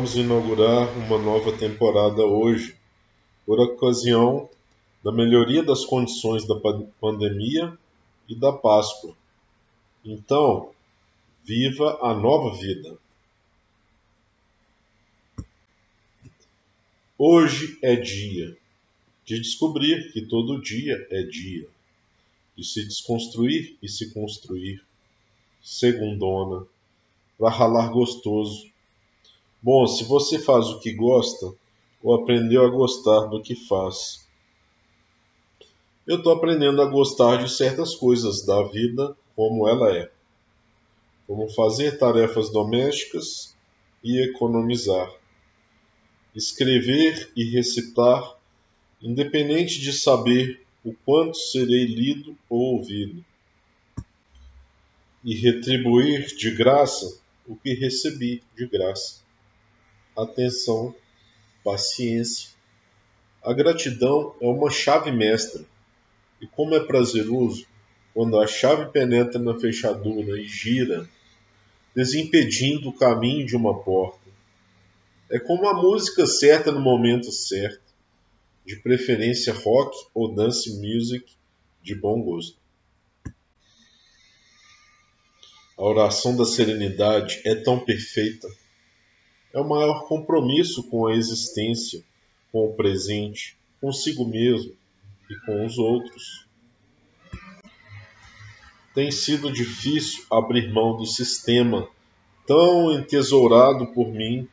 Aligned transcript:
Vamos 0.00 0.16
inaugurar 0.16 0.88
uma 0.96 1.18
nova 1.18 1.52
temporada 1.52 2.24
hoje, 2.24 2.74
por 3.44 3.60
ocasião 3.60 4.48
da 5.04 5.12
melhoria 5.12 5.62
das 5.62 5.84
condições 5.84 6.46
da 6.46 6.58
pandemia 6.98 7.78
e 8.26 8.34
da 8.34 8.50
Páscoa. 8.50 9.14
Então, 10.02 10.70
viva 11.44 11.98
a 12.00 12.14
nova 12.14 12.56
vida! 12.56 12.96
Hoje 17.18 17.78
é 17.82 17.94
dia 17.94 18.56
de 19.26 19.38
descobrir 19.38 20.10
que 20.14 20.22
todo 20.22 20.62
dia 20.62 21.06
é 21.10 21.24
dia, 21.24 21.68
de 22.56 22.64
se 22.64 22.82
desconstruir 22.86 23.76
e 23.82 23.88
se 23.88 24.14
construir, 24.14 24.82
segundona, 25.62 26.66
para 27.38 27.50
ralar 27.50 27.90
gostoso. 27.90 28.69
Bom, 29.62 29.86
se 29.86 30.04
você 30.04 30.38
faz 30.38 30.68
o 30.68 30.80
que 30.80 30.92
gosta, 30.92 31.52
ou 32.02 32.14
aprendeu 32.14 32.64
a 32.64 32.70
gostar 32.70 33.26
do 33.26 33.42
que 33.42 33.54
faz. 33.54 34.26
Eu 36.06 36.16
estou 36.16 36.32
aprendendo 36.32 36.80
a 36.80 36.86
gostar 36.86 37.44
de 37.44 37.50
certas 37.50 37.94
coisas 37.94 38.44
da 38.44 38.62
vida 38.62 39.14
como 39.36 39.68
ela 39.68 39.94
é, 39.94 40.10
como 41.26 41.48
fazer 41.50 41.98
tarefas 41.98 42.50
domésticas 42.50 43.54
e 44.02 44.18
economizar, 44.24 45.12
escrever 46.34 47.30
e 47.36 47.44
recitar, 47.44 48.38
independente 49.02 49.78
de 49.78 49.92
saber 49.92 50.64
o 50.82 50.94
quanto 51.04 51.36
serei 51.36 51.84
lido 51.84 52.36
ou 52.48 52.76
ouvido, 52.76 53.22
e 55.22 55.34
retribuir 55.34 56.34
de 56.34 56.50
graça 56.50 57.20
o 57.46 57.54
que 57.54 57.74
recebi 57.74 58.42
de 58.56 58.66
graça. 58.66 59.20
Atenção, 60.16 60.94
paciência. 61.64 62.50
A 63.42 63.52
gratidão 63.52 64.34
é 64.40 64.46
uma 64.46 64.70
chave 64.70 65.10
mestra, 65.12 65.64
e 66.40 66.46
como 66.46 66.74
é 66.74 66.80
prazeroso 66.80 67.66
quando 68.12 68.38
a 68.38 68.46
chave 68.46 68.90
penetra 68.90 69.38
na 69.38 69.58
fechadura 69.58 70.38
e 70.38 70.44
gira, 70.46 71.08
desimpedindo 71.94 72.88
o 72.88 72.96
caminho 72.96 73.46
de 73.46 73.56
uma 73.56 73.82
porta. 73.82 74.28
É 75.30 75.38
como 75.38 75.68
a 75.68 75.74
música 75.74 76.26
certa 76.26 76.72
no 76.72 76.80
momento 76.80 77.30
certo, 77.30 77.90
de 78.66 78.76
preferência 78.76 79.52
rock 79.52 79.96
ou 80.12 80.34
dance 80.34 80.70
music 80.70 81.32
de 81.82 81.94
bom 81.94 82.20
gosto. 82.20 82.58
A 85.78 85.82
oração 85.82 86.36
da 86.36 86.44
serenidade 86.44 87.40
é 87.44 87.54
tão 87.54 87.78
perfeita. 87.78 88.48
É 89.52 89.60
o 89.60 89.68
maior 89.68 90.06
compromisso 90.06 90.84
com 90.84 91.06
a 91.06 91.14
existência, 91.14 92.02
com 92.52 92.66
o 92.66 92.74
presente, 92.74 93.56
consigo 93.80 94.24
mesmo 94.24 94.74
e 95.28 95.34
com 95.46 95.66
os 95.66 95.76
outros. 95.78 96.46
Tem 98.94 99.10
sido 99.10 99.52
difícil 99.52 100.24
abrir 100.30 100.72
mão 100.72 100.96
do 100.96 101.06
sistema 101.06 101.88
tão 102.46 102.92
entesourado 102.92 103.86
por 103.88 104.08
mim 104.12 104.48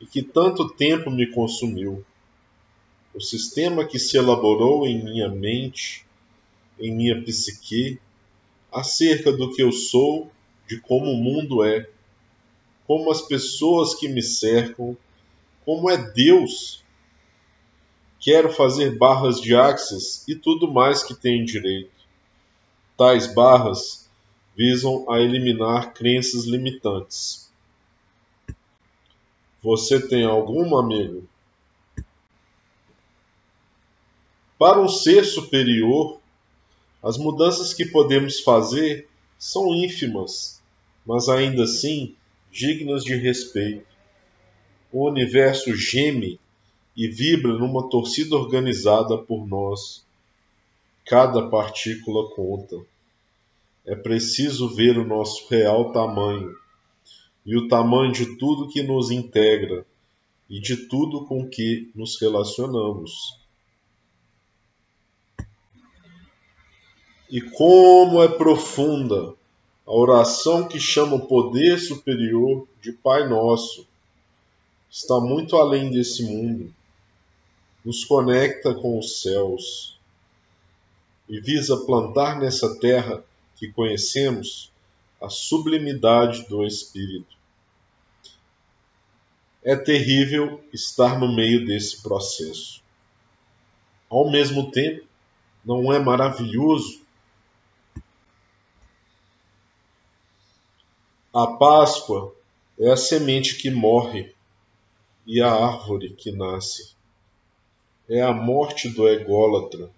e 0.00 0.06
que 0.06 0.22
tanto 0.22 0.68
tempo 0.68 1.10
me 1.10 1.26
consumiu. 1.30 2.04
O 3.14 3.20
sistema 3.20 3.86
que 3.86 3.98
se 3.98 4.16
elaborou 4.16 4.86
em 4.86 5.02
minha 5.02 5.28
mente, 5.28 6.04
em 6.78 6.94
minha 6.94 7.22
psique, 7.22 7.98
acerca 8.70 9.32
do 9.32 9.52
que 9.52 9.62
eu 9.62 9.72
sou 9.72 10.30
de 10.68 10.80
como 10.80 11.12
o 11.12 11.16
mundo 11.16 11.64
é, 11.64 11.88
como 12.86 13.10
as 13.10 13.22
pessoas 13.22 13.94
que 13.94 14.08
me 14.08 14.22
cercam, 14.22 14.96
como 15.64 15.90
é 15.90 15.96
Deus. 15.96 16.84
Quero 18.20 18.52
fazer 18.52 18.96
barras 18.96 19.40
de 19.40 19.54
axis 19.54 20.26
e 20.26 20.34
tudo 20.34 20.72
mais 20.72 21.02
que 21.02 21.14
tenho 21.14 21.44
direito. 21.44 21.90
Tais 22.96 23.32
barras 23.32 24.08
visam 24.56 25.04
a 25.10 25.20
eliminar 25.20 25.92
crenças 25.92 26.44
limitantes. 26.44 27.50
Você 29.62 30.00
tem 30.08 30.24
alguma, 30.24 30.80
amigo? 30.80 31.28
Para 34.58 34.80
um 34.80 34.88
ser 34.88 35.24
superior, 35.24 36.20
as 37.02 37.18
mudanças 37.18 37.74
que 37.74 37.84
podemos 37.84 38.40
fazer 38.40 39.08
são 39.38 39.74
ínfimas 39.74 40.56
mas 41.06 41.28
ainda 41.28 41.62
assim 41.62 42.16
dignas 42.56 43.04
de 43.04 43.14
respeito. 43.14 43.86
O 44.90 45.06
universo 45.06 45.76
geme 45.76 46.40
e 46.96 47.06
vibra 47.06 47.52
numa 47.52 47.90
torcida 47.90 48.34
organizada 48.34 49.18
por 49.18 49.46
nós. 49.46 50.06
Cada 51.04 51.48
partícula 51.48 52.30
conta. 52.34 52.76
É 53.84 53.94
preciso 53.94 54.74
ver 54.74 54.96
o 54.96 55.06
nosso 55.06 55.46
real 55.48 55.92
tamanho 55.92 56.56
e 57.44 57.56
o 57.56 57.68
tamanho 57.68 58.10
de 58.10 58.36
tudo 58.36 58.68
que 58.68 58.82
nos 58.82 59.10
integra 59.10 59.86
e 60.48 60.58
de 60.58 60.88
tudo 60.88 61.26
com 61.26 61.46
que 61.46 61.90
nos 61.94 62.18
relacionamos. 62.20 63.38
E 67.30 67.40
como 67.40 68.22
é 68.22 68.28
profunda 68.28 69.36
a 69.86 69.92
oração 69.92 70.66
que 70.66 70.80
chama 70.80 71.14
o 71.14 71.26
poder 71.28 71.78
superior 71.78 72.66
de 72.82 72.90
Pai 72.90 73.28
Nosso 73.28 73.86
está 74.90 75.20
muito 75.20 75.56
além 75.56 75.92
desse 75.92 76.24
mundo, 76.24 76.74
nos 77.84 78.04
conecta 78.04 78.74
com 78.74 78.98
os 78.98 79.22
céus 79.22 79.96
e 81.28 81.40
visa 81.40 81.76
plantar 81.76 82.40
nessa 82.40 82.76
terra 82.80 83.22
que 83.54 83.68
conhecemos 83.68 84.72
a 85.22 85.28
sublimidade 85.28 86.48
do 86.48 86.64
Espírito. 86.64 87.36
É 89.62 89.76
terrível 89.76 90.64
estar 90.72 91.18
no 91.18 91.32
meio 91.34 91.64
desse 91.64 92.02
processo. 92.02 92.82
Ao 94.10 94.30
mesmo 94.30 94.70
tempo, 94.70 95.06
não 95.64 95.92
é 95.92 95.98
maravilhoso 95.98 97.05
A 101.38 101.46
Páscoa 101.48 102.34
é 102.80 102.90
a 102.90 102.96
semente 102.96 103.56
que 103.56 103.70
morre 103.70 104.32
e 105.26 105.38
a 105.38 105.52
árvore 105.52 106.14
que 106.14 106.32
nasce. 106.32 106.94
É 108.08 108.22
a 108.22 108.32
morte 108.32 108.88
do 108.88 109.06
ególatra 109.06 109.90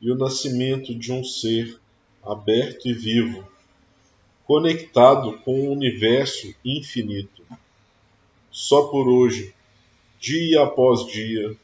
e 0.00 0.10
o 0.10 0.16
nascimento 0.16 0.94
de 0.94 1.12
um 1.12 1.22
ser 1.22 1.78
aberto 2.24 2.88
e 2.88 2.94
vivo, 2.94 3.46
conectado 4.46 5.38
com 5.40 5.68
o 5.68 5.70
universo 5.70 6.54
infinito. 6.64 7.44
Só 8.50 8.84
por 8.84 9.06
hoje, 9.06 9.54
dia 10.18 10.62
após 10.62 11.04
dia, 11.12 11.54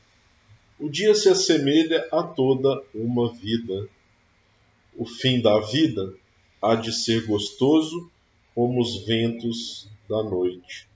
o 0.79 0.91
dia 0.91 1.15
se 1.15 1.31
assemelha 1.31 2.07
a 2.13 2.23
toda 2.23 2.85
uma 2.95 3.33
vida. 3.33 3.89
O 4.95 5.07
fim 5.07 5.41
da 5.41 5.59
vida 5.59 6.15
há 6.61 6.75
de 6.75 6.93
ser 6.93 7.25
gostoso 7.25 8.11
como 8.55 8.81
os 8.81 9.07
ventos 9.07 9.89
da 10.09 10.23
noite. 10.23 10.89